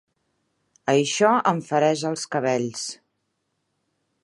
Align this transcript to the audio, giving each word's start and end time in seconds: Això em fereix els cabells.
Això 0.93 1.33
em 1.51 1.61
fereix 1.67 2.05
els 2.11 2.25
cabells. 2.37 2.89